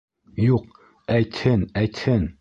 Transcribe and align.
Юҡ, 0.45 0.65
әйтһен, 1.19 1.67
әйтһен! 1.87 2.29